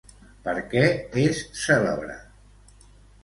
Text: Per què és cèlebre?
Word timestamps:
Per 0.45 0.53
què 0.69 0.85
és 1.25 1.43
cèlebre? 1.65 2.15